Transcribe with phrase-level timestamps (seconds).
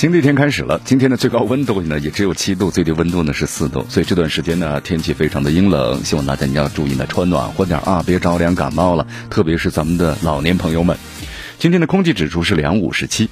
[0.00, 10.96] 新的一天开始了，今天的最高温度呢也只有七度，最低温度呢是四度，所以这段时间呢天气非常的阴冷，希望大家你要注意呢穿暖和点啊，别着凉感冒了，特别是咱们的老年朋友们。
[11.58, 13.28] 今天的空气指数是两五十七，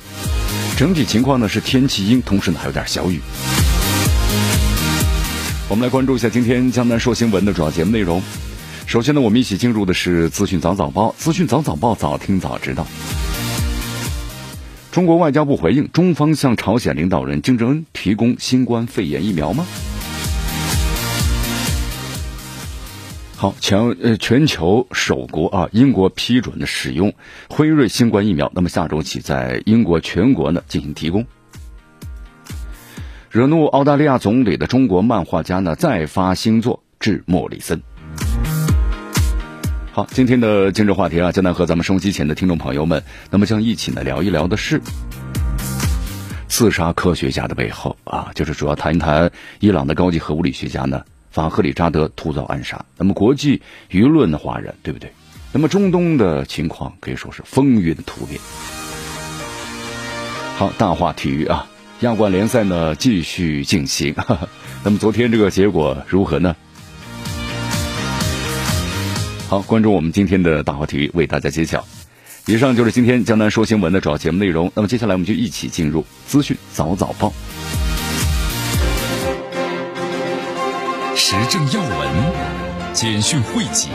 [0.77, 3.19] 整体情况呢是天气阴，同时呢还有点小雨。
[5.71, 8.23] 我们来关注一下今天江南说新闻的主要节目内容。
[8.87, 12.87] 首先呢，我们一起进入的是资讯早早报，资讯早早报，早听早知道。
[14.99, 19.65] 中国外交部回应：中方向朝鲜领导人金正恩提供新冠肺炎疫苗吗？
[23.37, 27.15] 好，全呃全球首国啊，英国批准的使用
[27.49, 31.25] 辉瑞新冠疫苗，那么下周起在英国全国呢进行提供。
[33.31, 37.81] 惹怒澳大利亚总理的中国漫画家呢再发新作致莫里森。
[39.99, 44.81] 好，今天的今日话题啊，将来和咱们收音机前的听众朋友们，那么将一起呢聊一聊的是
[46.47, 53.61] 刺杀科学家的背后啊，就是主要谈一谈伊朗的高级核物理学家呢法赫里扎德突遭暗杀，那么国际
[53.91, 55.11] 舆论的哗然，对不对？
[55.53, 58.41] 那么中东的情况可以说是风云突变。
[60.59, 61.67] 好，大话体育啊，
[62.03, 64.15] 亚冠联赛呢继续进行，
[64.85, 66.55] 那么昨天这个结果如何呢？
[69.49, 71.87] 好，关注我们今天的大话题，为大家揭晓。
[72.45, 74.71] 以上就是今天江南说新闻的主要节目内容。
[74.75, 77.33] 那么接下来我们就一起进入资讯早早报，
[81.17, 82.11] 时政要闻、
[82.93, 83.89] 简讯汇集、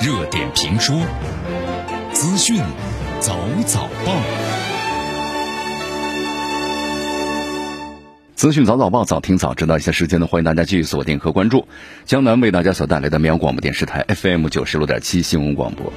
[0.00, 0.96] 热点评说、
[2.12, 2.62] 资讯
[3.18, 3.36] 早
[3.66, 4.67] 早报。
[8.38, 9.78] 资讯早早报，早听早知道。
[9.78, 11.66] 一些时间呢，欢迎大家继续锁定和关注
[12.04, 15.92] 江南为大家所带来的绵阳广播电视台 FM 九十六点七新闻广播。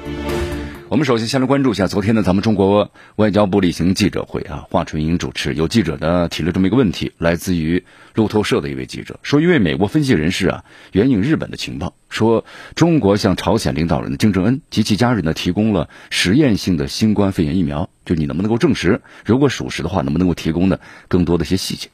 [0.90, 7.86] 我们首先先来关注一下昨天的，咱们中国外交部例行记者会啊，华春莹主持，有记者呢提了这么一个问题，来自于
[8.16, 10.64] 路透社的一位记者说，一位美国分析人士啊
[10.94, 19.02] 援引日本的情报说，中国向朝鲜领导人的金正恩及其家人呢提供了实验性的新冠肺炎疫苗，就你能不能够证实？
[19.26, 21.90] 如果属实的话，能不能够提供呢更多的一些细节？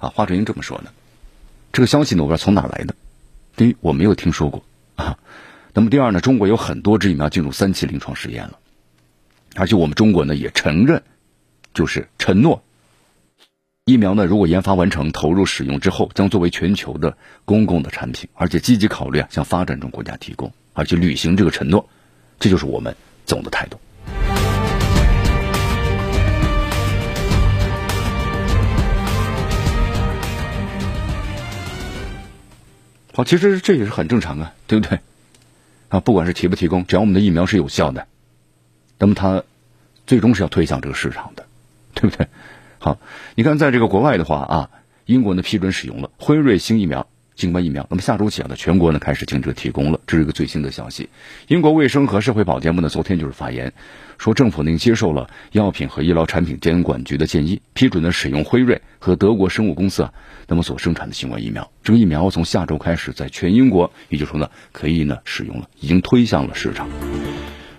[0.00, 0.90] 啊，华春莹这么说呢，
[1.72, 2.94] 这个消息呢，我不知道从哪来的。
[3.54, 4.64] 第一，我没有听说过
[4.96, 5.18] 啊。
[5.74, 8.58] 那么第二呢，中国有很多支疫苗进入三期临床实验了，
[9.54, 11.02] 而且我们中国呢也承认，
[11.74, 12.62] 就是承诺，
[13.84, 21.88] 疫苗呢如果研发完成、投入使用之后，将作为全球的公共的产品，而且积极考虑啊向发展中国家提供，而且履行这个承诺，
[22.38, 22.96] 这就是我们
[23.26, 23.78] 总的态度。
[33.12, 35.00] 好，其实这也是很正常啊，对不对？
[35.88, 38.06] 啊，不管是提不提供，只要我们的疫苗是有效的，
[38.98, 39.42] 那么它
[40.06, 41.46] 最终是要推向这个市场的，
[41.94, 42.28] 对不对？
[42.78, 42.98] 好，
[43.34, 44.70] 你看，在这个国外的话啊，
[45.06, 47.08] 英国呢批准使用了辉瑞新疫苗。
[47.40, 51.08] 新冠疫苗，那么下周起啊，呢全国呢开始停止提供了，这是一个最新的消息。
[51.48, 53.72] 英国卫生和社会保健部呢昨天就是发言，
[54.18, 60.12] 说政府呢接受了药品和医疗产品监管局的建议，批准呢使用辉瑞和德国生物公司啊
[60.48, 61.70] 那么所生产的新冠疫苗。
[61.82, 66.90] 这个疫苗从下周开始在全英国，也就是说呢可以呢使用了，已经推向了市场。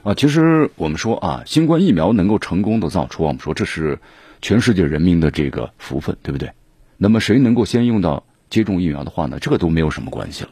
[0.02, 4.00] 啊，其实我们说啊，新冠疫苗能够成功的造出，我们说这是
[4.42, 6.50] 全世界人民的这个福分，对不对？
[6.98, 8.24] 那么谁能够先用到？
[8.52, 10.50] 接种疫苗的话呢，这个都没有什么关系了，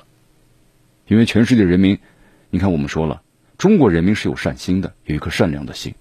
[1.08, 2.00] 因为全世界人民，
[2.50, 3.22] 你看我们说了，
[3.58, 5.94] 中国人民是有善心的，有一颗善良的心。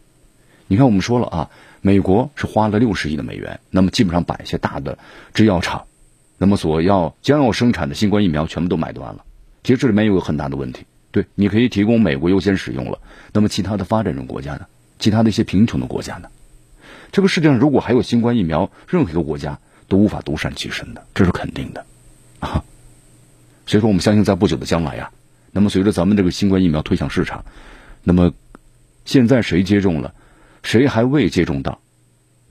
[0.68, 1.50] 你看我们说了啊，
[1.80, 4.96] 美国是花了六十亿的美元，那么基本上把一些大的
[5.34, 5.84] 制药厂，
[6.38, 9.24] 那么所要将要生产的新冠疫苗全部都买断了。
[9.64, 13.00] 其实这里面有个很大的问题，对，你可以提供美国优先使用了，
[13.32, 14.66] 那么其他的发展中国家呢，
[15.00, 16.28] 其他的一些贫穷的国家呢，
[17.10, 19.58] 这个世界上如果还有新冠疫苗，任何一个国家
[19.88, 21.84] 都无法独善其身的，这是肯定的。
[22.40, 22.62] 啊，
[23.66, 25.10] 所以说我们相信，在不久的将来啊，
[25.50, 27.44] 那么随着咱们这个新冠疫苗推向市场，
[28.04, 28.32] 那么
[29.04, 30.14] 现在谁接种了，
[30.62, 31.80] 谁还未接种到，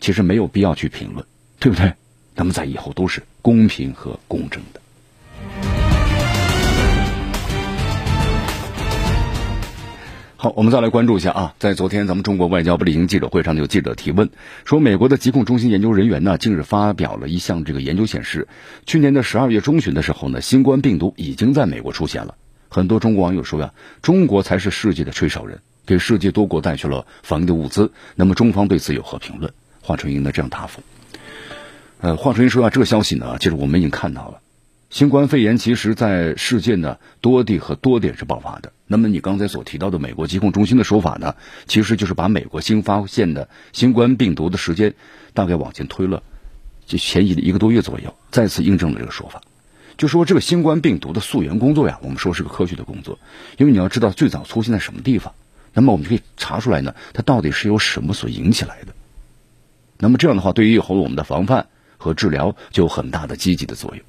[0.01, 1.25] 其实没有必要去评论，
[1.60, 1.94] 对不对？
[2.36, 4.81] 那么在以后都是公平和公正的。
[10.56, 14.30] 我们再来关注一下啊，在昨天咱们中国外交部例行记者会上，有记者提问
[14.66, 18.48] 说，美国的疾控中心研究人员呢，近日发表了一项这个研究显示，
[18.86, 22.36] 去年的十二月中旬的时候呢，新冠病毒已经在美国出现了。
[22.70, 27.92] 很多中国网友说呀，中国才是世界的吹哨人，给世界多国带去了防疫的物资。
[28.16, 29.54] 那么中方对此有何评论？
[29.82, 30.82] 华春莹呢这样答复。
[32.02, 34.40] 呃，华春莹说啊，这个消息呢，其实我们已经看到了。
[34.89, 38.72] 新冠肺炎其实在世界呢多地和多点是爆发的。
[38.88, 41.36] 那么你刚才所提到的美国疾控中心的说法呢，
[41.66, 44.94] 其实就是把美国新发现的新冠病毒的时间
[45.34, 46.24] 大概往前推了，
[46.86, 49.42] 就前一一个多月左右，再次印证了这个说法。
[49.98, 53.19] 就说这个新冠病毒的溯源工作呀，我们说是个科学的工作，
[53.57, 55.34] 因为你要知道最早出现在什么地方，
[55.74, 58.94] 那么我们就可以查出来呢，它到底是由什么所引起来的。
[60.00, 61.68] 那么这样的话，对于以后我们的防范
[61.98, 64.06] 和治疗就有很大的积极的作用。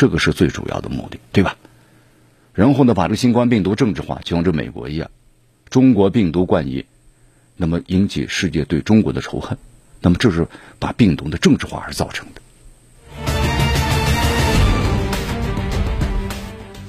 [0.00, 1.58] 这个是最主要的目的，对吧？
[2.54, 5.10] 然后呢，把这个新冠病毒政治化，就像这美国一样，
[5.68, 6.86] 中国病毒冠以，
[7.54, 9.58] 那么引起世界对中国的仇恨，
[10.00, 10.48] 那么这是
[10.78, 12.40] 把病毒的政治化而造成的。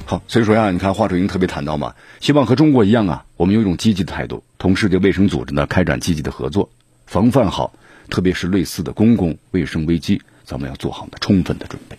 [0.05, 6.69] 好，所以说呀，你看华春莹特别谈到嘛，希望和中国一样啊，我们有一种积极的态度，同世界卫生组织呢开展积极的合作，
[7.07, 7.73] 防范好，
[8.09, 11.97] 特别是类似的公共卫生危机，咱们要做好呢充分的准备。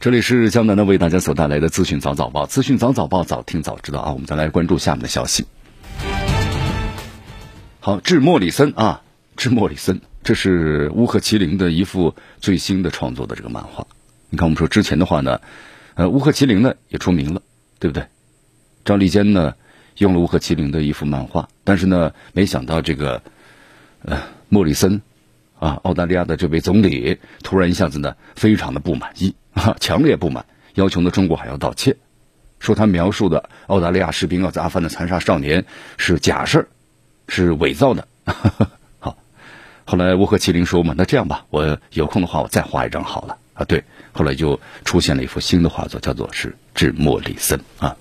[0.00, 4.12] 这里是江南的为大家所带来的资讯早早报，资讯早早报，早听早知道啊！
[4.12, 5.44] 我们再来关注下面的消息。
[7.80, 9.02] 好，致莫里森啊，
[9.36, 13.86] 致莫里森，这是乌克麒麟的一幅最新的创作的这个漫画。
[14.30, 15.42] 你看，我们说之前的话呢，
[15.96, 17.42] 呃，乌克麒麟呢也出名了，
[17.78, 18.06] 对不对？
[18.86, 19.52] 张立坚呢
[19.98, 23.22] 用了乌克麒麟的一幅漫画，但是呢，没想到这个
[24.00, 25.02] 呃莫里森
[25.58, 29.34] 啊，澳大利亚的这位总理突然一下子呢，非常的不满意。
[29.78, 31.96] 强烈不满，要求呢中国还要道歉，
[32.58, 35.64] 说他描述的澳大利亚士兵要在阿富汗的残杀少年
[35.96, 36.68] 是假事儿，
[37.28, 38.06] 是伪造的。
[38.98, 39.16] 好，
[39.84, 43.64] 后来乌合麒麟说嘛，那这样吧，我有空的话我再画一张好了啊。
[43.64, 47.96] 对，后来就出现了一幅新的画作，叫做是《致莫里森》啊。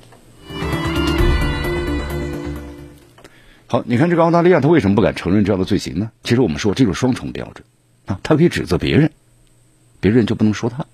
[3.68, 6.12] 好，你看这个澳大利亚，他为什么不敢承认这样的罪行呢？
[6.24, 7.64] 其实我们说这种双重标准
[8.08, 9.12] 啊，他可以指责别人，
[10.00, 10.86] 别人就不能说他。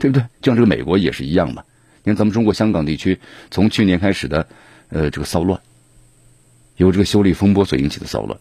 [0.00, 0.24] 对不对？
[0.40, 1.62] 就像这个美国也是一样嘛。
[2.02, 3.20] 你看咱们中国香港地区
[3.50, 4.48] 从去年开始的，
[4.88, 5.60] 呃，这个骚乱，
[6.76, 8.38] 由这个修例风波所引起的骚乱，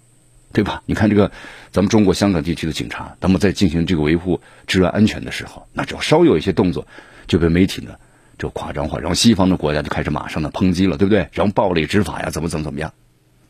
[0.54, 0.82] 对吧？
[0.86, 1.30] 你看这个
[1.72, 6.88] 咱们中国香港地区的警察，他们在进行这个维护治安安全的时候，那只要稍有一些动作，
[7.28, 7.96] 就被媒体呢
[8.38, 11.28] 就夸张化，然后西方的国家就开始马上的抨击了，对不对？
[11.34, 12.94] 然后暴力执法呀，怎么怎么怎么样？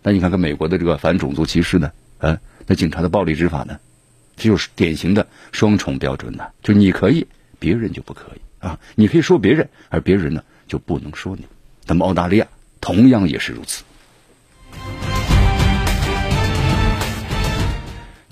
[0.01, 1.91] 那你看看美国的这个反种族歧视呢？
[2.17, 3.79] 嗯，那警察的暴力执法呢？
[4.35, 7.27] 这就是典型的双重标准呢，就你可以。
[7.59, 8.79] 别人就不可以啊！
[8.95, 11.45] 你可以说别人，而别人呢就不能说你。
[11.85, 12.47] 那么澳大利亚
[12.81, 13.83] 同样也是如此。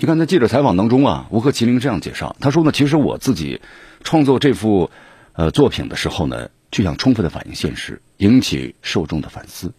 [0.00, 3.60] 你看，在记者采访当中啊，吴克麒麟这样介绍，他说呢，其实我自己
[4.04, 4.90] 创作这幅
[5.32, 9.72] 呃作品的时候呢，就想充分的反映现实，引起受众的反思。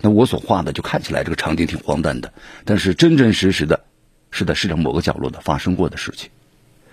[0.00, 2.32] 那我所画的就看起来这个场景挺荒诞的，
[2.64, 3.84] 但是真真实实的
[4.30, 6.30] 是在市场某个角落的发生过的事情。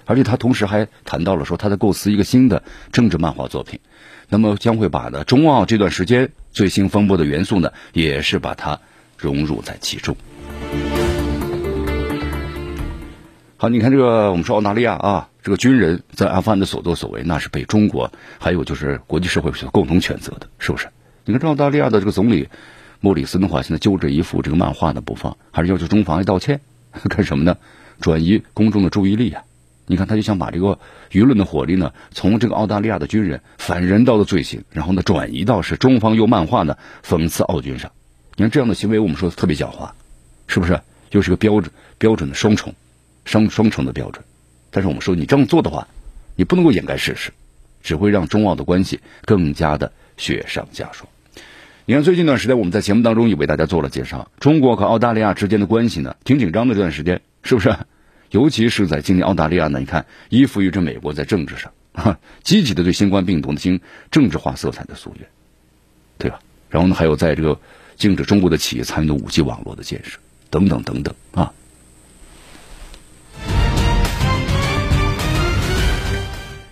[0.05, 3.79] 而且他同时还谈到了说他在构思一个新的政治漫画作品，
[4.29, 8.79] 那么将会把呢中澳这段时间最新风波的元素呢，也是把它
[9.17, 10.15] 融入在其中。
[13.57, 20.88] 好，你看这个我们说澳大利亚啊，这个军人在阿富汗的所作所为，那是被中国还有就是国际社会所共同谴责的，是不是？
[21.24, 22.50] 你看这澳大利亚的这个总理
[23.00, 26.60] 莫里森的话，现在揪着一幅这个漫画的不放，还是要求中方要道歉，
[27.10, 27.55] 干什么呢？
[28.01, 29.43] 转移公众的注意力啊！
[29.86, 30.80] 你看，他就想把这个
[31.12, 37.92] 舆论的火力呢，从这个澳大利亚的军人反人道的罪行，然后呢转移到是中方用漫画呢讽刺澳军上。
[38.36, 39.90] 你看这样的行为，我们说特别狡猾，
[40.48, 40.80] 是不是？
[41.12, 42.74] 又是个标准标准的双重
[43.25, 44.24] 双双重的标准。
[44.72, 45.88] 但是我们说，你这样做的话，
[46.36, 47.32] 你不能够掩盖事实，
[47.84, 51.08] 只会让中澳的关系更加的雪上加霜。
[51.86, 56.74] 你看，最近一段时间，我们在节目当中也为大家做了介绍，中国和澳大利亚之间的关系呢挺紧张的。
[56.74, 57.75] 这段时间，是不是？
[58.34, 65.28] 尤其是在今年，澳大利亚呢，你看依附于这美国，在政治上哈， 积极的对新冠病毒进行政治化色彩的溯源，
[66.18, 66.40] 对吧？
[66.68, 67.60] 然后呢，还有在这个
[67.96, 70.18] 禁止中国的企业参与的五 G 网络的建设
[70.50, 71.54] 等等等等啊。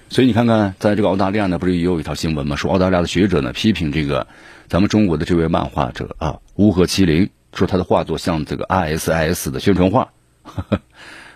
[0.09, 2.55] 所以你看看，在这个澳大利亚呢，不是也有一条新闻吗？
[2.55, 4.25] 说澳大利亚的学者呢批评这个
[4.67, 10.11] 咱们中国的这位漫画者啊，乌合麒麟，说他的画作像这个 ISIS 的宣传画。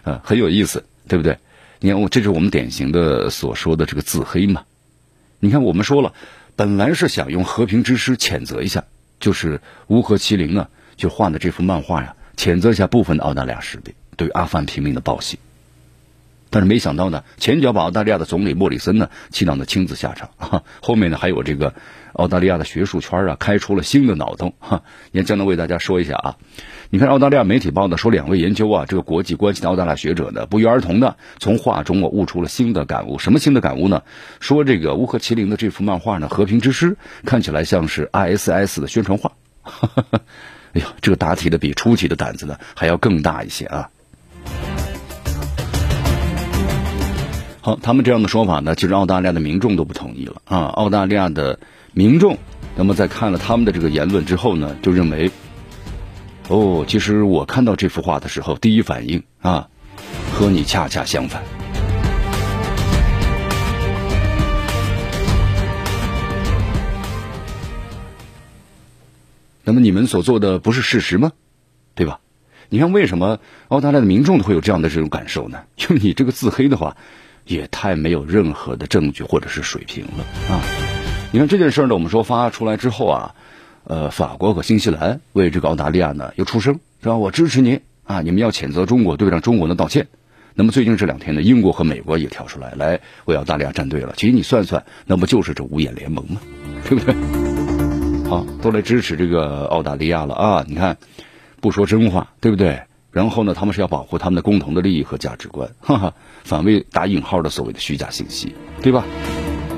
[0.05, 1.37] 啊，很有意思，对不对？
[1.79, 4.63] 你看，我这是我们典型的所说的这个自黑嘛。
[5.39, 6.13] 你看，我们说了，
[6.55, 8.85] 本来是想用和平之师谴责一下，
[9.19, 15.37] 就是乌合麒麟呢，就画的这幅漫画呀，谴责一下部分的澳大利亚士兵对阿富汗平民的暴行。
[16.49, 20.29] 但是没想到呢，前脚把澳大利亚的总理莫里森呢气到呢亲自下场，
[20.81, 21.73] 后面呢还有这个
[22.15, 26.37] 澳大利亚的学术圈啊开出了新的脑洞 哈，也将能为大家说一下啊。
[26.89, 33.19] 你看澳大利亚媒体报道说，两位研究啊这个国际关系的澳大利亚学者呢，不约而同的从画中啊悟出了新的感悟。
[33.19, 34.03] 什么新的感悟呢？
[34.39, 36.91] 说这个乌合麒麟的这幅漫画呢，《和平之师》
[37.25, 39.31] 看起来像是 ISS 的宣传画。
[40.73, 43.89] 哎呀，这个答题的比出题的胆子呢还要更大一些啊。
[47.61, 50.65] 好，他们这样的说法呢，其实澳大利亚的民众都不同意了啊。
[50.65, 51.59] 澳大利亚的
[51.97, 52.37] 民众，
[52.75, 55.31] 那么在看了他们的这个言论之后呢，就认为，
[56.49, 59.69] 哦，其实我看到这幅画的时候，第一反应啊，
[60.33, 61.41] 和你恰恰相反。
[69.63, 71.31] 那么你们所做的不是事实吗？
[71.93, 72.19] 对吧？
[72.67, 75.63] 你看为什么澳大利亚的民众会有这样的这种感受呢？
[75.77, 76.97] 就你这个自黑的话。
[77.47, 80.59] 也太没有任何的证据或者是水平了啊！
[81.35, 83.35] 你看这件事呢，我们说发出来之后啊，
[83.83, 87.17] 呃，法国和新西兰为这个澳大利亚呢又出声，是吧？
[87.17, 88.21] 我支持你啊！
[88.21, 90.07] 你们要谴责中国，对让中国呢道歉。
[90.53, 94.13] 那么最近这两天呢，英国和美国也跳出来来为澳大利亚站队了。
[94.15, 96.39] 其实你算算，那不就是这五眼联盟吗？
[96.87, 97.13] 对不对？
[98.29, 100.65] 好，都来支持这个澳大利亚了啊！
[100.65, 100.95] 你看，
[101.59, 102.79] 不说真话，对不对？
[103.11, 106.13] 然后呢，他们是要保护他们的共同的利益和价值观，哈哈，
[106.45, 109.03] 反为打引号的所谓的虚假信息，对吧？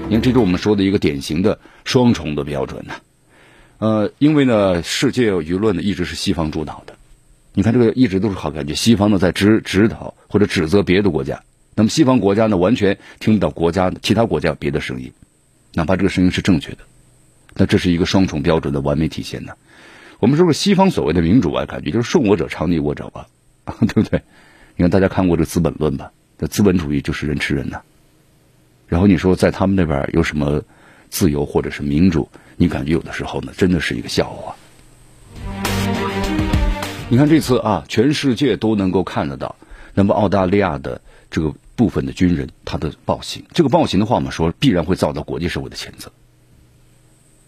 [0.09, 2.93] 你看，这是我们说的一个典型的双重的标准呢。
[3.79, 6.95] 呃，因为呢，世界舆论呢一直是西方主导的，
[7.53, 11.43] 你看这个一直都是好感觉，西方呢在指指导或者指责别的国家，
[11.75, 15.11] 那么西方国家呢完全听不到国家其他国家别的声音，
[15.73, 16.77] 哪怕这个声音是正确的，
[17.55, 19.53] 那这是一个双重标准的完美体现呢。
[20.19, 23.27] 我们说说西方所谓的民主啊，感觉就是顺我者昌，逆我者亡，
[23.87, 24.21] 对不对？
[24.77, 26.13] 你看大家看过这《资本论》吧？
[26.39, 27.81] 这资本主义就是人吃人呐。
[28.87, 30.63] 然后你说在他们那边有什么
[31.09, 32.29] 自由或者是民主？
[32.55, 34.55] 你感觉有的时候呢，真的是一个笑话。
[37.09, 39.55] 你看这次啊，全世界都能够看得到，
[39.93, 46.11] 那么澳大利亚的这个部分的军人他的暴行，这个暴行的话，我们说必然会遭到国际社会的谴责。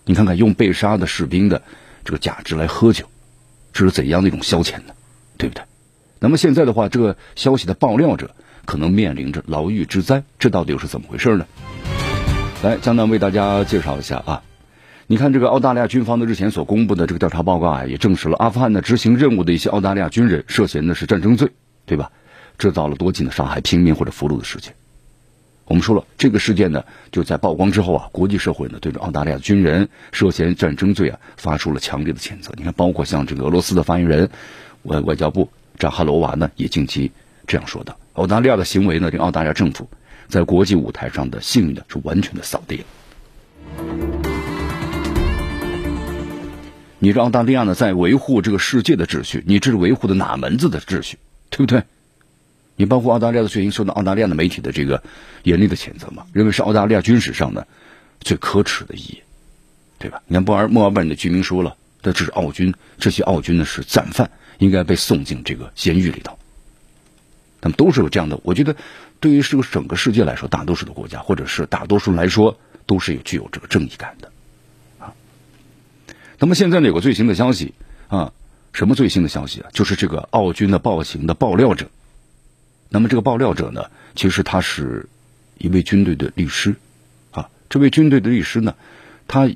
[0.06, 1.62] 你看看用被杀的士兵的。
[2.06, 3.06] 这个假肢来喝酒，
[3.72, 4.94] 这是怎样的一种消遣呢？
[5.38, 5.64] 对不对？
[6.20, 8.34] 那么现在的话，这个消息的爆料者
[8.66, 11.46] 可能面临着牢狱之灾，这到底又是怎么回事呢？
[12.64, 14.42] 来，江南为大家介绍一下啊。
[15.08, 21.50] 你看，这个澳大利亚军方的日前所公布的这个调查报告啊，也证实了阿富汗的执行任务的一些澳大利亚军人涉嫌的是战争罪，
[21.86, 22.12] 对吧？
[22.58, 24.76] 制造了多起的杀害平民或者俘虏的事件。
[25.66, 32.52] 我们说了，这个事件呢，就在曝光之后啊，国际社会呢对着澳大利亚军人涉嫌战争罪啊发出了强烈的谴责。
[32.58, 34.30] 你看，包括像这个俄罗斯的发言人
[34.84, 37.12] 外外交部扎哈罗娃呢，也近期
[37.48, 39.90] 这样说的：澳大利亚的行为呢，这澳大利亚政府
[40.28, 42.84] 在国际舞台上的信誉呢是完全的扫地了。
[47.00, 51.18] 你这澳大利亚呢，在维护这个世界的秩序，你这是维护的哪门子的秩序，
[51.50, 51.84] 对不对？
[52.76, 55.02] 你包括澳大利亚的最近受到澳大利亚的媒体的这个
[55.44, 56.26] 严厉的谴责嘛？
[56.34, 57.66] 认为是澳大利亚军史上的
[58.20, 59.24] 最可耻的一页，
[59.98, 60.22] 对吧？
[60.28, 66.39] 你看，墨尔墨尔本的居民说了，这这是澳军，这些澳军呢是战犯，应该被送进这个监狱里头。
[67.62, 68.76] 那么都是有这样的，我觉得
[69.20, 74.32] 对于这个整个世界来说，大多数的国家或者是大多数人来说，都是有具有这个正义感的
[74.98, 75.14] 啊。
[76.38, 77.74] 那么现在呢，有个最新的消息
[78.08, 78.32] 啊，
[78.72, 79.70] 什么最新的消息啊？
[79.74, 81.90] 就是这个澳军的暴行的爆料者。
[82.88, 85.08] 那么这个爆料者呢，其实他是
[85.58, 86.76] 一位军队的律师，
[87.32, 88.76] 啊，这位军队的律师呢，
[89.28, 89.52] 他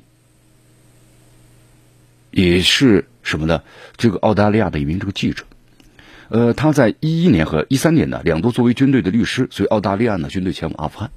[2.30, 3.62] 也是什么呢？
[3.96, 5.44] 这个澳大利亚的一名这个记者，
[6.28, 11.10] 呃，他在一一年和一三年呢，两度作为军队的律师，所以澳大利亚呢军队前往阿富汗，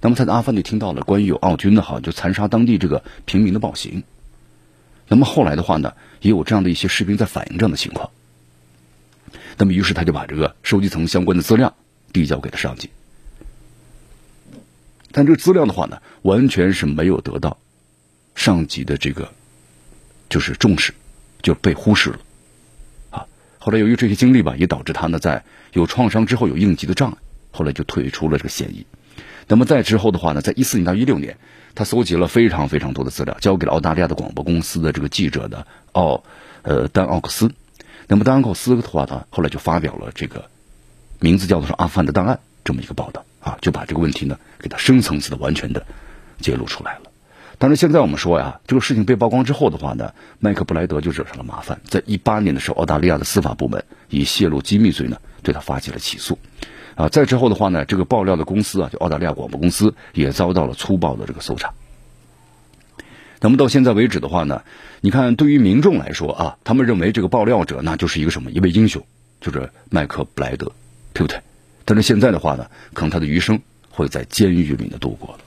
[0.00, 4.04] 那么他在阿富汗就听到了关于有澳军的哈就残杀当地这个平民的暴行，
[5.08, 8.10] 那么后来的话呢，也有这样的一些士兵在反映这样的情况。
[9.56, 11.76] 那么，于是他就把这个收集层相关的资料
[12.12, 12.90] 递交给了上级，
[15.12, 17.58] 但这个资料的话呢，完全是没有得到
[18.34, 19.32] 上级的这个
[20.28, 20.94] 就是重视，
[21.42, 22.18] 就被忽视了。
[23.62, 27.18] 后来由于这些经历吧，也导致他呢在有创伤之后有应激的障碍，
[27.52, 28.86] 后来就退出了这个嫌疑。
[29.46, 31.36] 那么在之后的话呢，在一四年到一六年，
[31.74, 36.24] 他搜集了非常非常多的资料，交给了澳大利亚的广播公司的这个记者的奥
[36.62, 37.52] 呃丹奥克斯。
[38.08, 40.46] 那么，丹奥克斯的话呢，后来就发表了这个
[41.18, 45.84] 名字叫做“阿富汗的档案”这么一个报道啊，就把这个问题呢给他深层次的、完全的
[46.40, 47.09] 揭露出来了。
[47.60, 51.78] 但是现在我们说呀，这个事情被曝光之后的话呢，麦克布莱德就惹上了麻烦。
[51.84, 56.38] 在一八年的时候，澳大利亚的司法部门以泄露机密罪呢，对他发起了起诉。
[56.94, 61.74] 啊，再之后的话呢，这个爆料的公司啊，就澳大利亚广播公司也遭到了粗暴的这个搜查。
[63.42, 64.62] 那么到现在为止的话呢，
[65.02, 69.04] 你看对于民众来说啊，他们认为这个爆料者那就是一个什么一位英雄，
[69.38, 70.72] 就是麦克布莱德，
[71.12, 71.42] 对不对？
[71.84, 75.40] 但是现在的话呢，可能他的余生会在监狱里的度过了。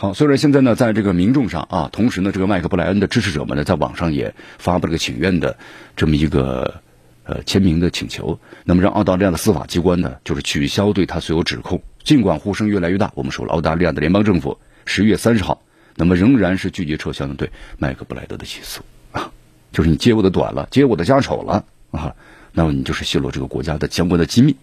[0.00, 5.54] 好，虽然现在呢，在这个民众上啊，同时呢，这个麦克布莱恩的支持者们呢，在网上也发布了个请愿的
[5.94, 6.80] 这么一个
[7.24, 11.82] 呃签名的请求，那么让澳大利亚的司法机关呢，就是取消对他所有指控。
[12.02, 15.60] 尽管呼声越来越大，我们说了，澳大利亚的联邦政府十月三十号，
[15.96, 18.80] 那么仍然是拒绝撤销呢对麦克布莱德的起诉
[19.12, 19.30] 啊，
[19.70, 22.16] 就是你揭我的短了，揭我的家丑了啊，
[22.52, 24.56] 那么你就是泄露这个国家的相关的机密。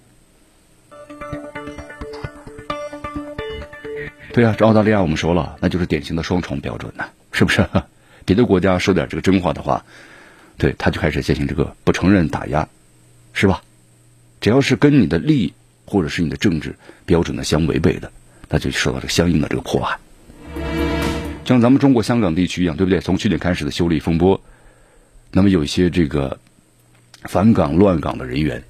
[4.33, 7.67] 对啊，这澳大利亚我们说了，那就是典型的双重标准呐，是不是？
[8.25, 9.85] 别的国家说点这个真话的话，
[10.57, 12.67] 对他就开始进行这个不承认打压，
[13.33, 13.63] 是吧？
[14.41, 15.53] 只要是跟你的利益
[15.85, 18.11] 或者是你的政治标准呢相违背的，
[18.49, 19.97] 那就受到这个相应的这个迫害。
[21.45, 22.99] 像咱们中国香港地区一样，对不对？
[22.99, 24.41] 从去年开始的修例风波，
[25.31, 26.39] 那么有一些这个
[27.23, 28.63] 反港乱港的人员。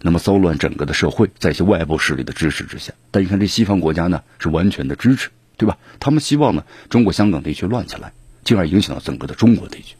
[0.00, 5.76] 那么骚乱整个的社会，在一些外部势力的支持之下，但你看这西方国家呢是完全的支持，对吧？
[5.98, 8.12] 他们希望呢中国香港地区乱起来，
[8.44, 9.96] 进而影响到整个的中国地区。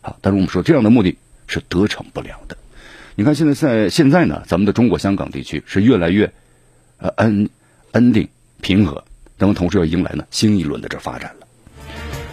[0.00, 2.56] 好，但是我们说这样的目的是得逞不了的。
[3.14, 6.32] 你看现在在现在呢，咱们的中国香港地区是越来越
[6.98, 7.48] 呃安
[7.90, 8.28] 安定
[8.60, 9.04] 平和，
[9.36, 11.41] 那么同时要迎来呢新一轮的这发展了。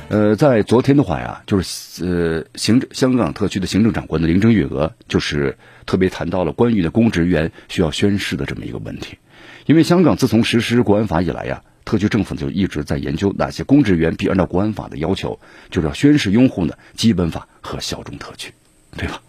[0.10, 9.20] 呃，在昨天的话呀，就是呃，行政香港特区的行政长官的林郑月娥，就是特别谈到了关于的公职人员需要宣誓的这么一个问题。
[9.68, 18.52] 因为香港自从实施国安法以来呀，特区政府就一直在研究哪些公职人员必按照国安法的要求，就是要宣誓拥护呢基本法和效忠特区，
[18.98, 19.22] 对吧？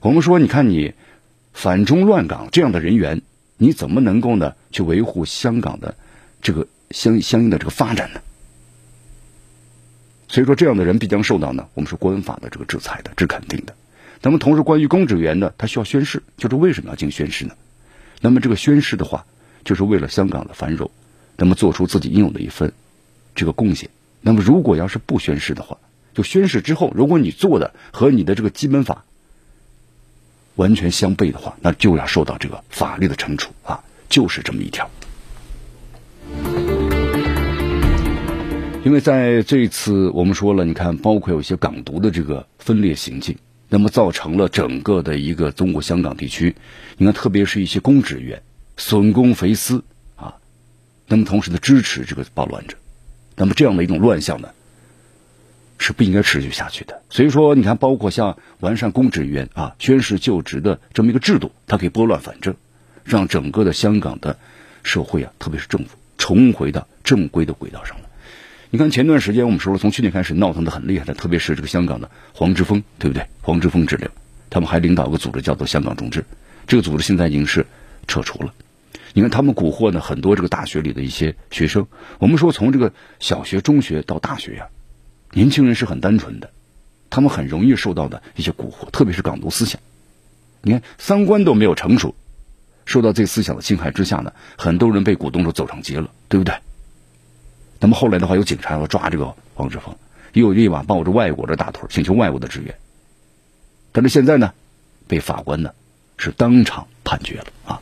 [0.00, 0.92] 我们说，你看你
[1.54, 3.22] 反中乱港这样的人员，
[3.56, 5.94] 你怎么能够呢去维护香港的
[6.42, 8.20] 这个相相应的这个发展呢？
[10.28, 13.74] 所以说，这样的人必将受到呢，我们说国安法的这个制裁的，是肯定的。
[14.20, 17.54] 那么，同时关于公职人员呢，他需要宣誓，就是为什么要进行宣誓呢？
[18.20, 19.24] 那么这个宣誓的话，
[19.64, 20.90] 就是为了香港的繁荣，
[21.36, 22.72] 那么做出自己应有的一份
[23.34, 23.88] 这个贡献。
[24.20, 25.78] 那么，如果要是不宣誓的话，
[26.12, 29.04] 就宣誓之后，如果你做的和你的这个基本法
[30.56, 34.90] 完全相悖的话，那就要受到这个法律的惩处啊，就是这么一条。
[38.84, 43.36] 因为在这次我们说了，你看，包括有一些港独的这个分裂行径，
[43.68, 46.54] 那么造成了整个的一个中国香港地区，
[46.96, 48.42] 你看，特别是一些公职人员
[48.78, 49.84] 损公肥私
[50.16, 50.36] 啊，
[51.06, 52.76] 那么同时呢支持这个暴乱者，
[53.36, 54.48] 那么这样的一种乱象呢，
[55.76, 57.02] 是不应该持续下去的。
[57.10, 62.54] 所以说，你看，包括像完善公职人员啊宣誓就职的这么一个制度，它可以拨乱反正，
[63.04, 64.38] 让整个的香港的
[64.82, 68.07] 社会啊，特别是政府重回到正规的轨道上了。
[68.70, 73.26] 你看前段时间我们说了，从去年开始闹腾的很厉害的，特别是这个香港的黄之锋，对不对？
[73.40, 74.10] 黄之锋之流，
[74.50, 76.22] 他们还领导个组织叫做香港众志，
[76.66, 77.64] 这个组织现在已经是
[78.06, 78.52] 撤除了。
[79.14, 81.86] 你看他们蛊惑呢很多这个大学里的一些学生。
[82.18, 84.66] 我们说从这个小学、中学到大学呀，
[85.32, 86.50] 年轻人是很单纯的，
[87.08, 89.80] 他们很容易受到的一些蛊惑，特别是港独思想。
[90.60, 92.14] 你看三观都没有成熟，
[92.84, 96.54] 受到这思想的侵害之下呢，很多人被鼓动着走上街了，对不对？
[97.80, 99.94] 那么后来的话，有警察要抓这个黄志峰，
[100.32, 102.74] 又有立马抱着外国的大腿请求外国的支援。
[103.92, 104.52] 但是现在呢，
[105.06, 105.70] 被法官呢
[106.16, 107.80] 是当场判决了啊。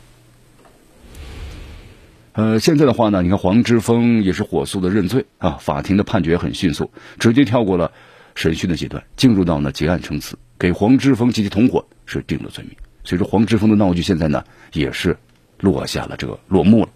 [2.33, 7.91] 呃，现在的话呢，你看黄之峰也是火速的认罪啊，法庭的判决很迅速，直接跳过了
[8.35, 12.75] 审讯的阶段，进入到呢结案陈词，给黄之峰及其同伙是定了罪名。
[13.03, 15.17] 所以说，黄之峰的闹剧现在呢也是
[15.59, 16.89] 落下了这个落幕了。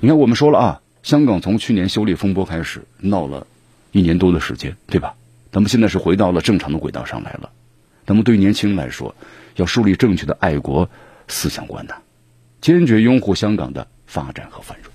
[0.00, 0.80] 你看，我们说了啊。
[1.08, 3.46] 香港从去年修例风波开始闹了
[3.92, 5.14] 一年多的时间，对吧？
[5.50, 7.48] 咱们现在是回到了正常的轨道上来了。
[8.04, 9.14] 那么对年轻人来说，
[9.56, 10.90] 要树立正确的爱国
[11.26, 11.94] 思想观呐，
[12.60, 14.92] 坚决拥护香港的发展和繁荣。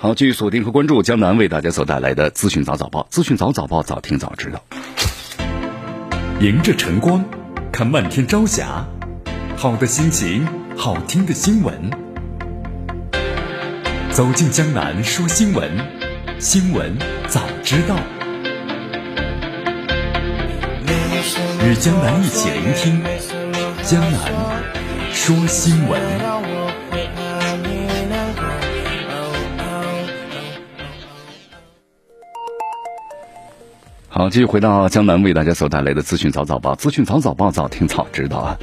[0.00, 4.62] 好，继续锁定和关注江南为大家所带来的资讯早早报，资讯早早报，早听早知道。
[6.42, 7.24] 迎着晨光，
[7.72, 8.86] 看漫天朝霞，
[9.56, 12.05] 好的心情，好听的新闻。
[14.16, 15.70] 走进江南说新闻，
[16.38, 16.90] 新闻
[17.28, 17.94] 早知道。
[21.62, 23.04] 与江南一起聆听
[23.82, 24.32] 江南
[25.12, 26.00] 说新闻。
[34.08, 38.58] 好，继续回到江南为大家所带来的资讯早早报，资讯早早报，早听早知道啊！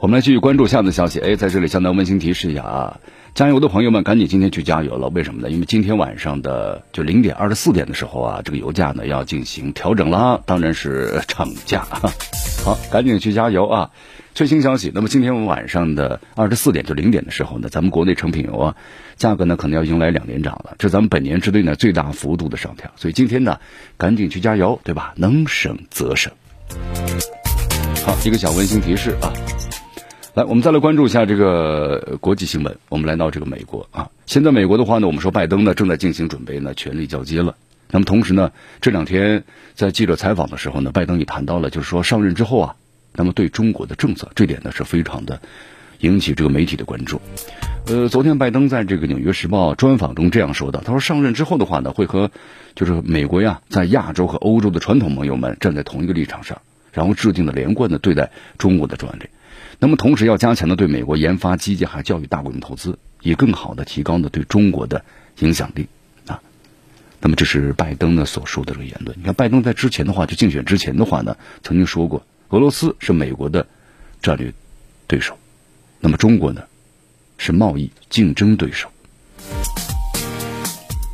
[0.00, 1.20] 我们来继续关注下面的消息。
[1.20, 2.98] 哎，在这里，江南温馨提示一下啊。
[3.38, 5.06] 加油的朋友们赶紧今天去加油了。
[5.10, 5.48] 为什么呢？
[5.48, 11.86] 因为今天晚上的就零点二十四点的时候啊，这个油价呢要进行调整啦，当然是涨价。
[12.64, 13.90] 好，赶紧去加油啊！
[14.34, 18.74] 最新消息，那么今天我们晚上的二十四点就零点的时候呢，咱们国内成品油啊，
[19.14, 23.60] 价格呢可能要迎来两连涨了，这咱们本年之内呢最大幅度的上调，所以今天呢
[23.96, 25.14] 赶紧去加油，对吧？
[25.14, 26.32] 能省则省。
[28.04, 29.30] 好，一个小温馨提示啊，
[30.38, 32.78] 来，我们再来关注一下这个国际新闻。
[32.90, 37.56] 我们来到这个美国啊，现在美国的话呢，我们说拜登呢正在进行准备呢，权力交接了。
[37.90, 39.42] 那么同时呢，这两天
[39.74, 42.76] 在记者采访的时候呢，拜登也谈到了，就是说上任之后啊。
[43.14, 45.40] 那么对中国的政策，这点呢是非常的
[45.98, 47.20] 引起这个媒体的关注。
[47.88, 52.30] 呃，昨天拜登在这个《纽约时报》专访中这样说的，他说上任之后的话呢，会和
[52.76, 59.24] 就是美国呀，在亚洲和欧洲的传统盟友们站在同一个立场上，然后制定了连贯的对待中国的专利。
[59.78, 65.04] 那么同时要加强的对美国研发基建和教育大规模投资，以更好的提高呢对中国的
[65.38, 65.86] 影响力
[66.26, 66.40] 啊。
[67.20, 69.16] 那么这是拜登呢所说的这个言论。
[69.18, 72.24] 你看，拜登在之前的话，就竞选之前的话呢，曾经说过。
[72.48, 73.66] 俄罗斯是美国的
[74.22, 74.52] 战略
[75.06, 75.38] 对手，
[76.00, 76.62] 那么中国呢
[77.36, 78.90] 是贸易竞争对手，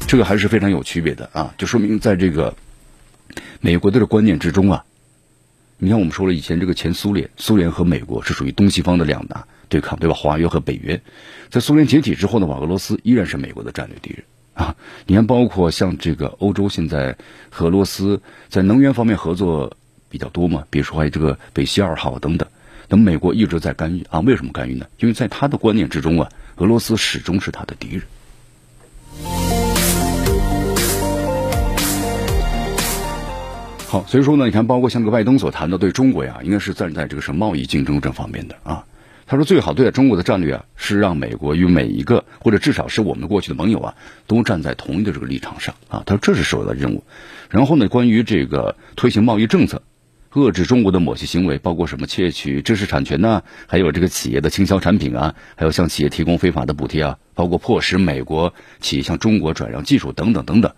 [0.06, 1.52] 这个还是非常有区别的啊！
[1.58, 2.54] 就说明在这个
[3.60, 4.84] 美国的这观念之中啊，
[5.78, 10.14] 你看我们说了以前这个前苏联，苏联和美国是属于东西方的两大对抗，对吧？
[10.14, 11.00] 华约和北约，
[11.50, 14.22] 在苏联解体之后的话，俄罗斯依然是美国的战略敌人
[14.54, 14.74] 啊！
[15.06, 17.16] 你看，包括像这个欧洲现在
[17.50, 19.76] 和俄罗斯在能源方面合作。
[20.10, 22.48] 比较多嘛，比如说还有这个北溪二号等等，
[22.88, 24.20] 那么美国一直在干预啊？
[24.20, 24.86] 为什么干预呢？
[25.00, 28.02] 因为在他的观念之中啊，俄罗斯始终是他的敌人。
[33.94, 38.84] 好，所以说呢，你看，包括像个拜登所谈的对中国呀，应该是站在这个是贸易竞争这方面的啊。
[39.24, 43.94] 他说，最好对待中国的战略啊，是让美国与每一个或者至少是我们过去的盟友啊，
[44.26, 46.02] 都站在同一个这个立场上啊。
[46.06, 47.04] 他说，这是首要的任务。
[47.50, 49.80] 然后呢，关于这个推行贸易政策。
[50.32, 53.44] 遏制中国的某些行为，包括什么窃取知识产权呢？
[53.68, 60.72] 还有这个企业的倾销产品啊，还有向企业提供非法的补贴啊，包括迫使美国企业向中国转让技术等等等等，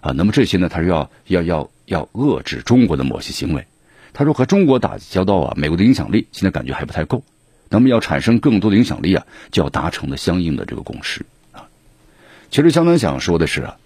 [0.00, 3.66] 啊，那么这些呢，他是要要要要遏制中国的某些行为。
[4.14, 7.22] 他说和中国打交道啊，美国的影响力现在感觉还不太够，
[7.68, 11.68] 那么要产生更多的影响力啊，就要达成的相应的这个共识啊。
[12.50, 13.76] 其实相当想说的是啊，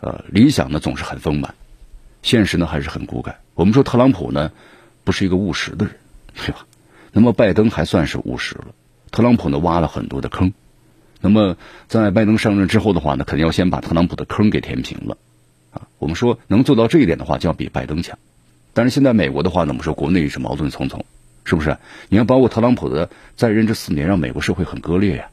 [0.00, 1.54] 呃，理想呢总是很丰满。
[2.22, 3.36] 现实呢还是很骨感。
[3.54, 4.50] 我们说特朗普呢
[5.04, 5.94] 不是一个务实的人，
[6.34, 6.66] 对吧？
[7.12, 8.66] 那么拜登还算是务实了。
[9.10, 10.52] 特朗普呢挖了很多的坑，
[11.20, 15.16] 那么在拜登上任之后的话呢，肯定要先把特朗普的坑给填平了
[15.70, 15.88] 啊。
[15.98, 18.18] 我们说能做到这一点的话，就要比拜登强。
[18.72, 21.04] 但是现在美国的话呢，我们说国内是矛盾重重，
[21.44, 21.76] 是不是？
[22.08, 25.28] 你看，包括特朗普的在任这四年，让美国社会很割裂呀。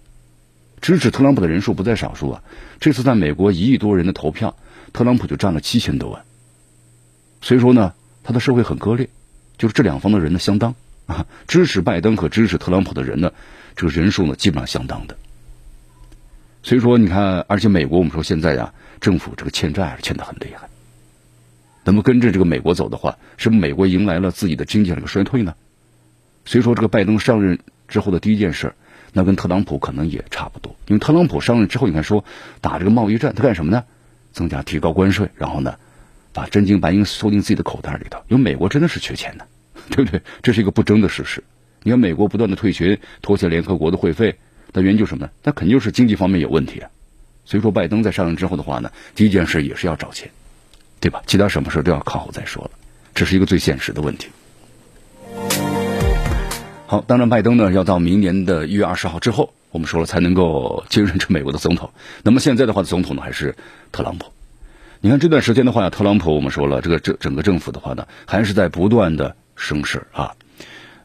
[0.82, 2.44] 支持特朗普的人数不在少数啊。
[2.80, 4.56] 这次在美国一亿多人的投票，
[4.94, 6.24] 特朗普就占了七千多万。
[7.42, 7.94] 所以说呢，
[8.24, 9.10] 他的社会很割裂，
[9.58, 13.32] 就是这两方的人呢相当啊，支持拜登和支持特朗普的人呢，
[13.76, 15.18] 这个人数呢基本上相当的。
[16.66, 20.68] 所以说你看，而且美国我们说现在呀，政府这个欠债欠得很厉害。
[21.84, 25.54] 那么跟着这个美国走的话，是不是美国迎来了自己的经济这个衰退呢？
[26.44, 28.74] 所以说这个拜登上任之后的第一件事，
[29.14, 30.76] 那跟特朗普可能也差不多。
[30.88, 32.26] 因为特朗普上任之后，你看说
[32.62, 33.84] 打这个贸易战，他干什么呢？
[34.32, 35.76] 增加提高关税，然后呢？
[36.34, 39.46] 把真金白银收进自己的口袋里头，因为美国真的是缺钱的，
[39.96, 40.24] 对不对？
[40.42, 41.44] 这是一个不争的事实。
[41.84, 44.40] 你看，美国不断的退群，拖欠联合国的会费，
[44.76, 45.32] 那原因就是什么呢？
[45.42, 46.90] 那肯定是经济方面有问题啊。
[47.46, 50.30] 所以说，拜登在上任之后的话呢，第一件事也是要找钱，
[51.00, 51.24] 对吧？
[51.28, 52.72] 其他什么事都要靠后再说了，
[53.14, 54.28] 这是一个最现实的问题。
[56.88, 61.92] 好，当然，拜登呢要到明年的一月二十号之后，我们说了才能够接任这美国的总统。
[62.22, 63.56] 那么现在的话，总统呢还是
[63.94, 64.32] 特朗普。
[65.02, 70.36] 你看这段时间的话，特朗普我们说了，这个整整个政府的话呢，还是在不断的生事啊。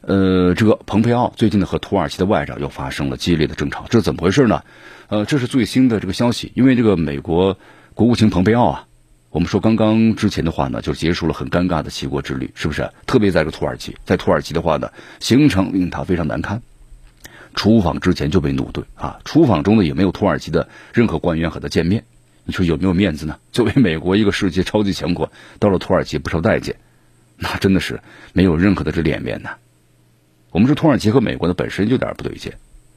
[0.01, 4.63] 呃，这个蓬佩奥最近呢和土耳其的外长又发生了激烈的争吵，这怎么回事呢？
[5.09, 7.57] 呃，这是最新的这个消息，因为这个美国
[7.93, 8.87] 国务卿蓬佩奥啊，
[9.29, 12.89] 我们说刚刚之前的话呢，就结束了很尴尬的七国之旅，是不是？
[13.05, 16.63] 特别在这土耳其，在土耳其的话呢，行程令他非常难堪，
[17.53, 22.03] 出访之前就被怒怼啊，出访中呢也没有土耳其的任何官员和他见面。
[22.43, 23.37] 你说有没有面子呢？
[23.51, 26.75] 作为美国一个世界超级强国，到了土耳其不受待见，
[27.37, 28.01] 那真的是
[28.33, 29.51] 没有任何的这脸面呐。
[30.51, 32.51] 我们说土耳其和美国呢本身就有点不对劲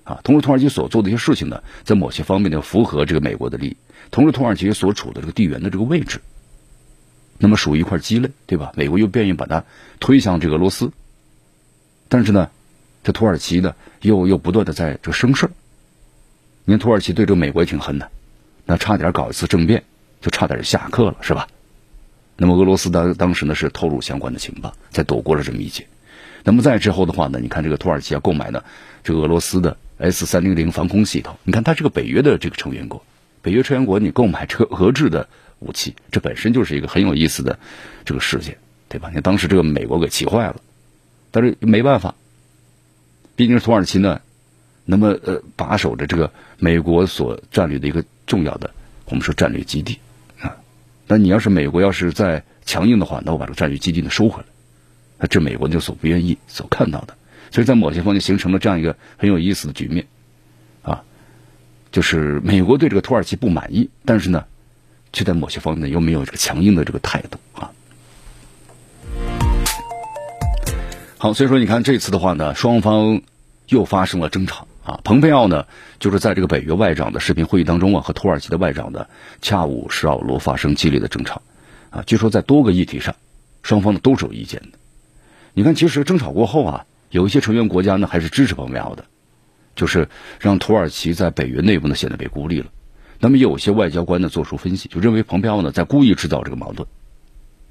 [0.05, 0.21] 啊。
[0.23, 3.77] 同时，土耳其所做的一些事情呢，在某些方面呢符合这个美国的利益。
[4.11, 6.21] 同时，土耳其所处的这个地缘的这个位置，
[7.39, 8.73] 那么属于一块鸡肋，对吧？
[8.77, 9.65] 美国又便于把它
[10.01, 10.91] 推向这个俄罗斯，
[12.09, 12.51] 但是呢，
[13.03, 15.51] 这土耳其呢又又不断的在这生事儿。
[16.65, 18.11] 你看土耳其对这个美国也挺狠的，
[18.65, 19.85] 那差点搞一次政变，
[20.21, 21.47] 就差点下课了，是吧？
[22.37, 25.87] 那么俄罗斯当当时呢是透露相关的情报，才躲过了这么一劫。
[26.45, 28.63] 那么再之后的话呢，你看这个土耳其要购买的
[29.03, 33.05] 这个俄罗斯的 S 三零零防空系统，你看它是个北约的这个成员国，
[33.43, 35.29] 北约成员国你购买这个俄制的。
[35.61, 37.59] 武器，这本身就是一个很有意思的
[38.05, 39.11] 这个事件，对吧？
[39.15, 40.57] 你当时这个美国给气坏了，
[41.31, 42.17] 但是没办法，
[43.35, 44.21] 毕竟是土耳其呢，
[44.85, 48.73] 那么呃把守着这个美国所占领的一个重要的
[49.07, 50.01] 我们说战略基地
[50.41, 50.57] 啊。
[51.07, 54.49] 那你要是美国要是再强硬的话，那我把这个战略基地呢收回来，
[55.29, 57.17] 这美国就所不愿意所看到的。
[57.51, 60.07] 所以在某些方面形成了这样一个很有意思的局面
[60.83, 61.03] 啊，
[61.93, 64.45] 就是美国对这个土耳其不满意，但是呢。
[65.17, 67.71] 却在某些方面又没有这个强硬的这个态度啊。
[71.19, 73.23] 好，所以说你看这次的话呢，双方
[73.69, 74.99] 又发生了争吵啊。
[75.05, 75.67] 蓬佩奥呢，
[76.01, 79.09] 就是在这个北约外长的视频会议当中啊，和土耳其的外长的
[79.41, 81.43] 恰武什奥罗发生激烈的争吵
[81.91, 82.03] 啊。
[82.05, 83.15] 据说在多个议题上，
[83.63, 84.79] 双方呢都是有意见的。
[85.57, 89.05] 你看，其实争吵过后啊，有一些成员国家呢还是支持蓬佩奥的，
[89.77, 90.09] 就是
[90.41, 92.67] 让土耳其在北约内部呢显得被孤立了。
[93.21, 96.89] 那么有些外交官呢做出分析，就认为蓬佩奥呢在故意制造这个矛盾，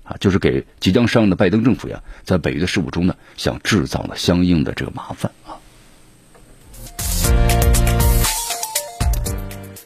[0.04, 5.60] 啊，就是给即将上任的拜登政府呀，在北约的事务中呢，想制造了相应的这个麻烦啊。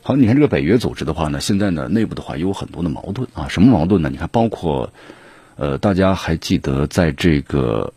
[0.03, 4.09] 好，你看这个北约组织的话呢，现在呢内部的话也有很多的矛盾啊，什么矛盾呢？
[4.11, 4.93] 你看，包括
[5.57, 7.93] 呃，大家还记得在这个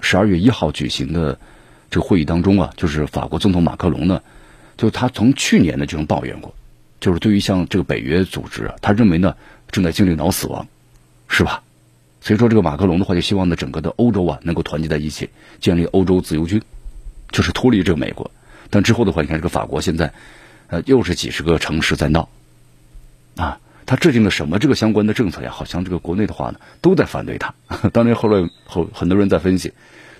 [0.00, 1.38] 十二月一号举行的
[1.90, 4.20] 这个会议当中啊，就是法国总统马克龙呢，
[4.76, 6.54] 就他从去年呢就曾抱怨过。
[7.00, 9.36] 就是对于像这个北约组织啊，他认为呢
[9.70, 10.66] 正在经历脑死亡，
[11.28, 11.62] 是吧？
[12.20, 15.28] 所以说这个马克龙的话就希望呢整个的欧洲啊能够团结在一起，
[15.60, 16.62] 建立欧洲自由军，
[17.30, 18.30] 就是脱离这个美国。
[18.70, 20.12] 但之后的话，你看这个法国现在，
[20.68, 22.28] 呃，又是几十个城市在闹，
[23.36, 25.50] 啊，他制定了什么这个相关的政策呀？
[25.50, 27.54] 好像这个国内的话呢都在反对他。
[27.92, 29.72] 当然后来后很多人在分析，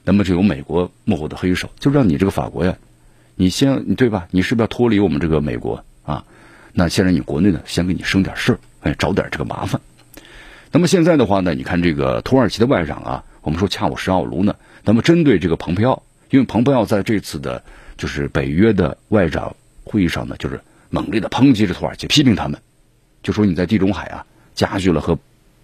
[0.05, 2.77] 那么就有美国幕后的黑手，就让你这个法国呀，
[3.37, 4.29] 你先对吧？
[4.31, 6.25] 你是不是要脱离我们这个美国啊？
[6.73, 9.81] 那现在你国内呢，先给你生点事儿，哎，找点这个麻烦。
[10.73, 17.63] 那么现在的话呢，你看这个土耳其的外长啊，我们说恰武什奥卢呢，那么针对这个蓬佩奥，因为蓬佩奥在这次的，
[17.97, 22.61] 就是北约的外长会议上呢，就是猛烈的抨击着土耳其，批评他们，
[23.25, 25.19] 就说你在地中海啊，加剧了和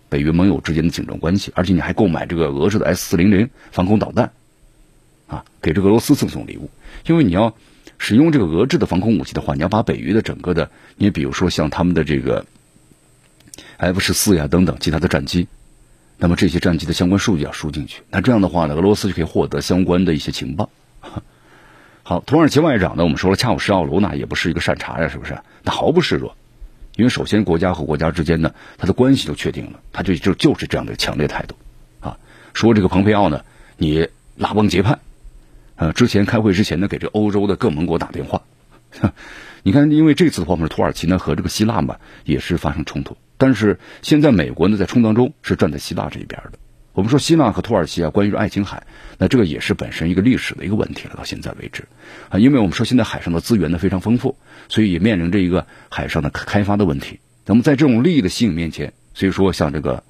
[0.08, 4.32] 北约盟友之间的紧张关系，而且你还购买这个俄制的 S 四零零防空导弹，
[5.28, 6.68] 啊，给这俄罗斯赠送礼物，
[7.06, 7.54] 因为你要。
[8.02, 12.46] 使用这个俄制的防空武器的话，你要把北约的整个的，你比如说像他们的这个
[13.76, 15.48] F 十四呀等等其他的战机，
[16.16, 20.70] 那么这些战机的相关数据要输进去，那这样的话呢，俄罗斯就可以获得相关的一些情报。
[22.02, 25.38] 好，土耳其外长呢，我们说了，恰武什奥卢呢也不是一个善茬呀，是不是？
[25.62, 26.34] 那毫不示弱，
[27.00, 31.54] 因为首先国家和国家之间呢，他的关系就确定了，他就就就是这样的强烈态度
[31.98, 32.18] 啊，
[32.52, 33.42] 说这个蓬佩奥呢，
[33.78, 34.98] 你拉帮结派。
[35.76, 38.42] 呃，之前开会之前呢，给这欧洲的各盟国打电话。
[39.62, 46.58] 你看，因为这次的话，我们土耳其呢和这个希腊嘛也是发生冲突，但是现在美国呢在冲突当中是站在希腊这一边的。
[47.00, 48.82] 我们说希腊和土耳其啊，关于爱琴海，
[49.16, 51.14] 那这个也是本身一个历史的一个问题了。
[51.16, 51.84] 到现在为止
[52.28, 54.36] 啊，因为我们说现在海上的资源呢非常丰富，
[54.68, 57.18] 所以也面临着一个海上的开发的问题。
[57.46, 60.04] 那么在这种利益的吸引面前，所以说像这个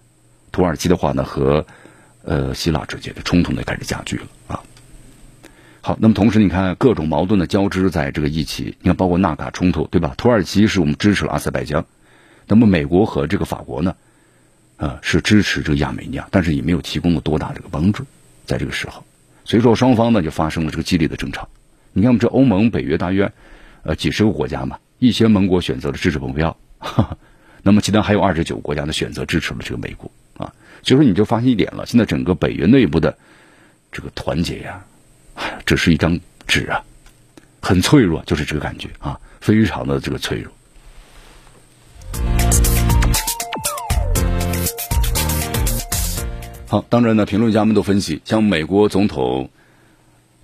[0.50, 1.64] 土耳其的话呢和
[2.24, 4.60] 呃希腊之间的冲突呢开始加剧了啊。
[5.82, 10.12] 好，那么同时你看各种矛盾的交织在这个一起，你看包括纳卡冲突，对吧？
[10.16, 11.86] 土耳其是我们支持了阿塞拜疆，
[12.48, 13.94] 那么美国和这个法国呢，
[14.80, 18.04] 啊是支持这个亚美尼亚，但是也没有提供了多大这个帮助，
[18.46, 19.04] 在这个时候，
[19.44, 21.48] 所以说双方呢就发生了这个激烈的争吵。
[21.92, 23.30] 你看我们这欧盟、北约大约
[23.84, 26.56] 呃几十个国家嘛，一些盟国选择了支持蓬佩奥，
[27.62, 33.16] 那么其他还有二十九个国家呢选择支持了这个美国啊，所以说你就发现一点了，现在整个北约内部的
[33.92, 34.84] 这个团结呀。
[35.64, 36.84] 只是一张纸啊，
[37.62, 40.52] 很脆弱，就是这个感觉啊，非常的这个脆弱。
[46.70, 49.50] 好，当然呢，评论家们都分析，像美国总统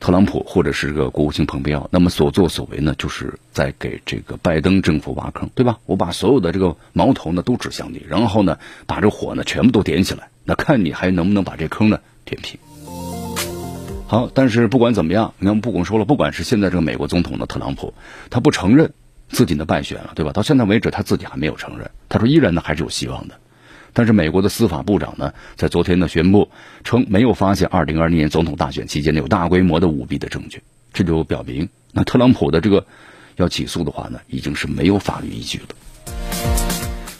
[0.00, 5.78] 特朗普或者是个国务卿蓬佩奥，那么所作所为呢，就是在给这个拜登政府挖坑，对吧？
[5.86, 8.58] 我把所有的这个矛头呢都指向你，然后呢，
[8.88, 12.58] 把这火呢全部都点起来，那看你还能不能把这坑呢填平。
[14.08, 17.94] 好，但是不管怎么样，你看，不管说了，不管是现在这个美国总统的特朗普，
[18.30, 18.92] 他不承认
[19.28, 20.32] 自己的败选了，对吧？
[20.32, 21.88] 到现在为止，他自己还没有承认。
[22.08, 23.36] 他说依然呢还是有希望的。
[23.96, 26.50] 但是美国的司法部长呢，在昨天呢宣布
[26.84, 32.86] 称没有发现二零二零年总统大选期间有大规模的舞弊的证据，这就表明那特朗普的这个
[33.36, 35.68] 要起诉的话呢，已经是没有法律依据了。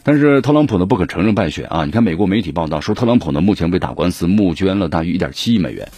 [0.05, 1.87] 但是特朗普呢不肯承认败选啊！
[1.87, 5.89] 你看美国媒体报道说，特朗普呢目前为打官司募捐了大约一点七亿美元，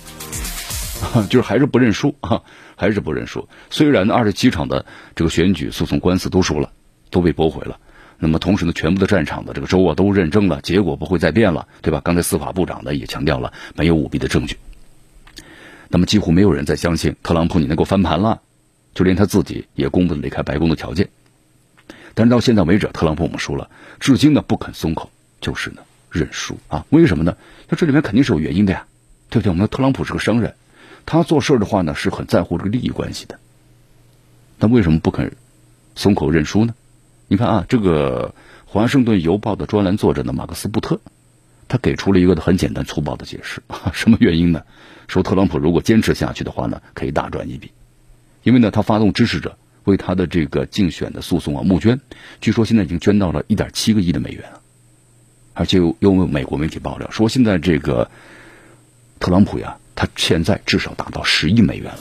[1.28, 2.40] 就是还是不认输啊，
[2.76, 3.48] 还是不认输。
[3.68, 4.86] 虽然二十七场的
[5.16, 6.70] 这个选举诉讼官司都输了，
[7.10, 7.80] 都被驳回了。
[8.18, 12.00] 那么同时呢，全部的战场的这个州啊都认证了，结果不会再变了，对吧？
[12.04, 14.57] 刚才司法部长呢也强调了没有舞弊的证据。
[15.88, 18.42] 那么几乎没有人再相信特朗普你能够翻盘了，
[18.92, 21.09] 就连他自己也公布了离开白宫的条件。
[22.14, 26.85] 但是到现在为止，特朗普我们说了，至今呢不肯松口，就是呢认输啊？
[26.90, 27.37] 为什么呢？
[27.68, 28.87] 那这里面肯定是有原因的呀，
[29.31, 29.50] 对不对？
[29.50, 30.54] 我们的特朗普是个商人，
[31.07, 33.38] 他做事的话呢是很在乎这个利益关系的。
[34.59, 35.37] 那为什么不肯
[35.94, 36.74] 松口认输呢？
[37.30, 40.98] 你看啊，这个《华盛顿邮报》的专栏作者呢，马克思布特，
[41.68, 43.62] 他给出了一个很简单粗暴的解释。
[43.92, 44.62] 什么原因呢？
[45.08, 47.70] 说特朗普如果坚持下去的话呢，可以大赚一笔。
[48.44, 52.00] 因为呢，他发动支持者为他的这个竞选的诉讼啊募捐，
[52.40, 54.62] 据说现在已经捐到了一点七个亿的美元了。
[55.52, 58.10] 而且又有美国媒体爆料说，现在这个
[59.20, 61.98] 特朗普呀，他现在至少达到十亿美元了。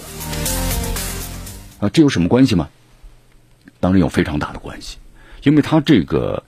[1.82, 2.70] 啊，这有什么关系吗？
[3.82, 4.98] 当然有非常大的关系。
[5.44, 6.44] 因为他这个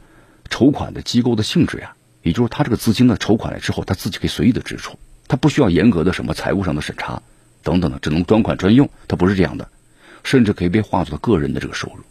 [0.50, 4.98] 筹款的机构的性质呀，也就是他这个资金呢筹款了之后，他自己可以随意的支出，
[5.28, 7.22] 他不需要严格的什么财务上的审查
[7.64, 9.70] 等等的，只能专款专用，他不是这样的，
[10.24, 12.04] 甚至可以被划作个人的这个收入。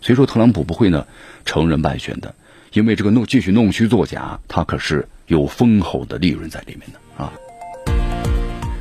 [0.00, 1.06] 所以说，特朗普不会呢
[1.44, 2.34] 承认败选的，
[2.72, 7.32] 因为这个弄继续弄虚作假，他可是有丰厚的利润在里面的啊。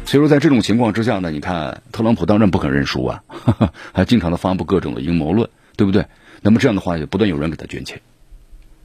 [0.06, 3.24] 所以说，在这种情况之下呢，你看特朗普当然不肯认输啊，
[3.94, 6.06] 还经常的发布各种的阴谋论，对不对？
[6.42, 8.02] 那么这样的话，也不断有人给他捐钱，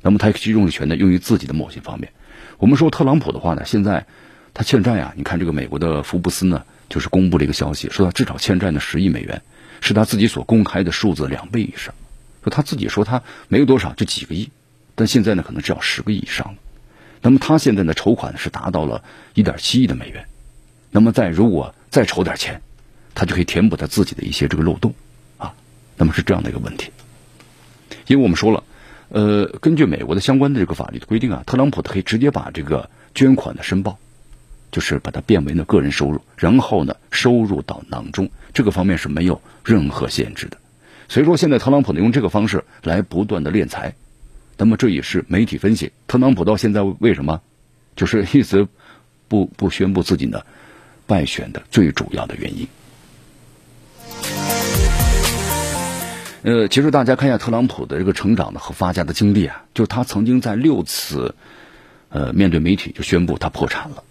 [0.03, 2.13] 那么他集中的权呢用于自己的某些方面。
[2.59, 4.07] 我们说特朗普的话呢，现在
[4.55, 9.43] 他欠债呀，你看这个美国的福布斯呢，就是公布了一个消息，说他至少欠债呢十亿美元，
[9.81, 11.95] 是他自己所公开的数字两倍以上。
[12.43, 14.51] 说他自己说他没有多少，就几个亿，
[14.95, 16.55] 但现在呢可能至少十个亿以上。
[17.23, 20.25] 那么他现在的筹款是达到了一点七亿的美元，
[20.91, 22.63] 那么再如果再筹点钱，
[23.15, 24.95] 他就可以填补他自己的一些这个漏洞
[25.37, 25.53] 啊。
[25.99, 26.91] 那么是这样的一个问题。
[28.11, 28.65] 因为我们说了，
[29.11, 34.01] 呃，根据美国的相关的这个法律的规定啊，特朗普可以直接把这个捐款的申报，
[34.73, 40.57] 就是把它变为呢个人收入，然后呢收入到囊中，这个方面是没有任何限制的。
[41.09, 43.95] 所以说，现在特朗普呢用这个方式来不断的敛财，
[44.57, 47.41] 那么这也是媒体分析特朗普到现在为什么
[47.95, 48.67] 就是一直
[49.29, 50.43] 不不宣布自己呢
[51.07, 52.67] 败选的最主要的原因。
[56.43, 61.35] 呃，其实大家看一下特朗普的这个成长的和发家的经历啊，就是他曾经在六次，
[62.09, 64.03] 呃，面对媒体就宣布他破产了，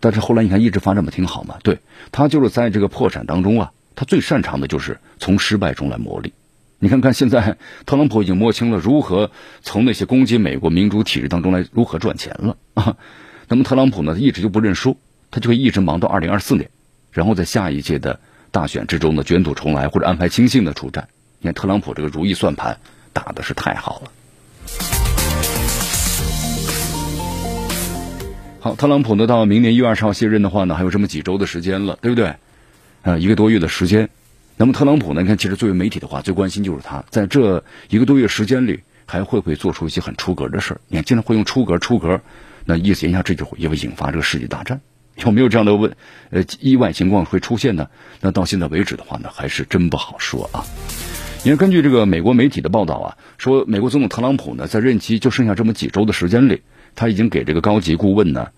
[0.00, 1.78] 但是后来你看一直发展的挺好嘛，对
[2.10, 6.32] 他就是在这个破产当中啊，他最擅长的就是从失败中来磨砺。
[6.80, 9.30] 你看看现在特朗普已经摸清了如何
[9.62, 12.96] 从那些攻击美国民主体制当中来如何赚钱了啊，
[13.46, 14.98] 那么特朗普呢一直就不认输，
[15.30, 16.68] 他就会一直忙到二零二四年，
[17.12, 18.18] 然后在下一届的
[18.50, 21.06] 大选之中呢卷土重来或者安排亲信的出战。
[21.44, 22.78] 你看特朗普这个如意算盘
[23.12, 24.10] 打的是太好了。
[28.60, 32.36] 好，特朗普呢到明年一月二十号卸任的话呢，还有这么几周的时间了，对不对？
[33.02, 34.08] 啊，一个多月的时间。
[34.56, 40.80] 那么特朗普呢，你看，其实作为媒体的话，最关心就是他在这一个多月时间里，还会不会做出一些很出格的事儿？
[40.88, 42.22] 你看，经常会用出格、出格，
[42.64, 44.80] 那意思言下之意也会引发这个世界大战。
[45.16, 45.94] 有没有这样的问
[46.30, 47.88] 呃意外情况会出现呢？
[48.22, 50.64] 那到现在为止的话呢，还是真不好说啊。
[51.44, 56.62] 因为根据这个美国媒体的报道啊，说美国总统特朗普呢，在任期就剩下这么几周的时间里，
[56.94, 58.48] 他已经给这个高级顾问呢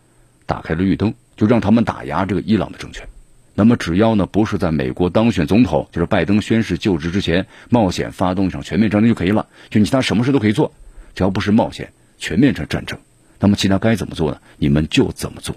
[0.47, 3.09] 打开了绿灯，就让他们打压这个伊朗的政权。
[3.57, 9.49] 那么只要呢不是在美国当选总统，就是拜登宣誓就职之前冒险发动一场全面战争就可以了。
[9.69, 10.73] 就你其他什么事都可以做，
[11.17, 13.01] 只要不是冒险全面战战争，
[13.41, 14.39] 那么其他该怎么做呢？
[14.59, 15.57] 你们就怎么做。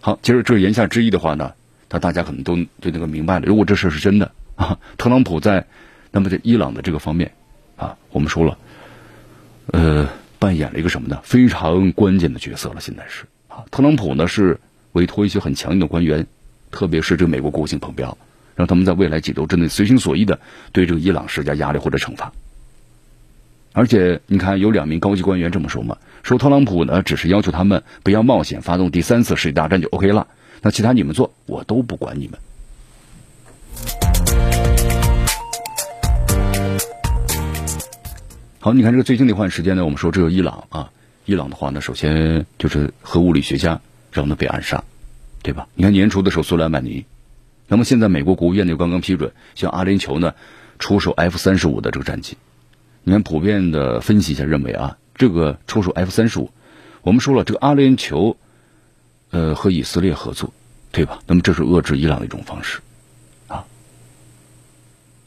[0.00, 1.54] 好，其实这言下之意的话呢，
[1.90, 3.46] 那大家可能都对那个明白了。
[3.46, 4.30] 如果这事是真的。
[4.60, 5.64] 啊，特朗普在
[6.10, 7.32] 那么在伊朗的这个方面
[7.76, 8.58] 啊，我们说了，
[9.68, 10.06] 呃，
[10.38, 11.18] 扮演了一个什么呢？
[11.22, 12.76] 非常关键的角色了。
[12.78, 14.60] 现在是啊，特朗普呢是
[14.92, 16.26] 委托一些很强硬的官员，
[16.70, 18.18] 特别是这个美国国务卿蓬佩奥，
[18.54, 20.38] 让他们在未来几周之内随心所欲的
[20.72, 22.30] 对这个伊朗施加压力或者惩罚。
[23.72, 30.26] 而且你看，有两名高级官员这么说嘛，说特朗普呢只是要求他们不要冒险发动第三次世界大战就 OK 了，
[30.60, 32.38] 那其他你们做，我都不管你们。
[38.62, 38.74] 好。
[38.74, 40.90] 你看这个最近的一段时间呢，我们说这个伊朗啊，
[41.24, 43.80] 伊朗的话呢，首先就是核物理学家
[44.12, 44.84] 让他被暗杀，
[45.42, 45.66] 对吧？
[45.74, 47.06] 你看年初的时候苏莱曼尼，
[47.68, 50.34] 那么现在美国国务院呢刚刚批准向阿联酋呢
[50.78, 52.36] 出售 F 三十五的这个战机。
[53.02, 56.50] 你看普遍的分析一下，认为啊，这个出售 F 三十五，
[57.00, 58.36] 我们说了这个阿联酋，
[59.30, 60.52] 呃和以色列合作，
[60.92, 61.20] 对吧？
[61.26, 62.80] 那么这是遏制伊朗的一种方式。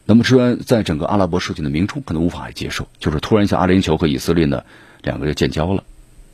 [0.05, 4.63] 那么，虽然在整个阿拉伯世界的民众可能无法接受，就是突然一下阿联酋和以色列呢
[5.01, 5.83] 两个人建交了，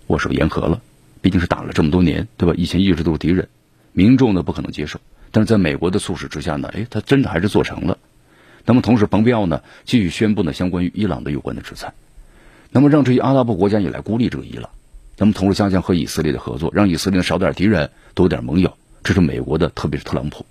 [0.08, 0.82] 握手言和了，
[1.22, 2.56] 毕竟是打了这么多年，对吧？
[2.58, 3.48] 以前一直都是敌人，
[3.94, 5.00] 民众呢不可能接受。
[5.32, 8.00] 但是在美国的促使之下呢，哎，他真的还是做成了。
[8.66, 11.94] 那么同时，蓬佩奥呢继续宣布呢相关于伊朗的有关的制裁，
[12.72, 14.72] 那么让这些阿拉伯国家也来孤立这个伊朗。
[15.16, 18.76] 那么同时加强和以色列的合作，让以色列少点敌人，多点盟友。
[19.04, 20.46] 这是美国的，特别是特朗普。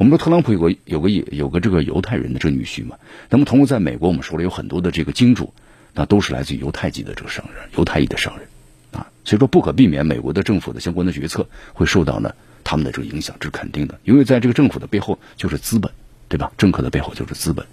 [0.00, 2.96] 我们说特朗普有个有个有个这个犹太人的这个女婿嘛，
[3.28, 5.52] 那么同时在美国，我们说了有很多的这个金主，
[5.92, 8.48] 那都是来自于犹太籍的这个商人，犹太裔的商人，
[8.92, 12.34] 啊，所以说不可避免美国的政府的相关的决策会受到呢
[12.64, 15.92] 他们的这个影响，这是肯定的，因为在这个政府的背后就是资本，
[16.30, 16.50] 对吧？
[16.56, 17.66] 政客的背后就是资本，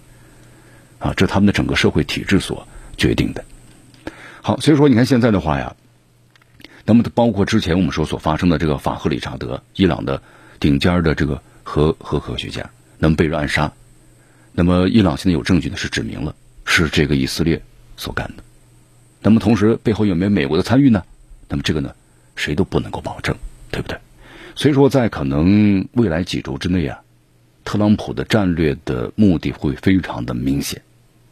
[1.00, 2.68] 啊，这他们的整个社会体制所
[2.98, 3.46] 决定的。
[4.42, 5.74] 好，所以说你看现在的话呀，
[6.84, 10.22] 那么包括之前我们说所发生的这个法赫理查德，伊朗的
[10.60, 11.42] 顶尖的这个。
[11.68, 13.74] 和核科学家，那么被人暗杀，
[14.54, 17.62] 那么伊朗现在有证据呢，是指明了是这个以色列
[17.98, 18.44] 所干的，
[19.22, 21.04] 那么同时背后有没有美国的参与呢？
[21.50, 21.94] 那么这个呢，
[22.38, 23.36] 谁都不能够保证，
[23.70, 23.98] 对不对？
[24.56, 27.02] 所以说，在可能未来几周之内啊，
[27.66, 30.82] 特朗普的战略的目的会非常的明显，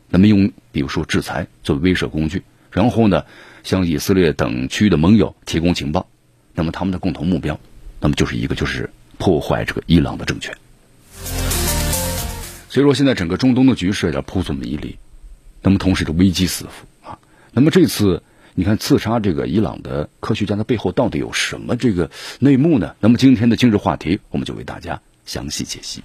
[0.09, 3.23] 那么用比如说制裁作为威慑工具，然后呢，
[3.63, 6.05] 向以色列等区域的盟友提供情报，
[6.53, 7.57] 那么他们的共同目标，
[8.01, 8.89] 那么就是一个就是。
[9.18, 10.55] 破坏这个伊朗的政权，
[12.70, 14.97] 所以说现在整个中东的局势有点扑朔迷离，
[15.61, 17.18] 那么同时的危机四伏啊。
[17.51, 18.22] 那么这次
[18.53, 22.95] 你看刺杀这个伊朗的科学家的背后到底有什么这个内幕呢？
[22.99, 26.03] 那么今天的今日话题，我们就为大家详细解析。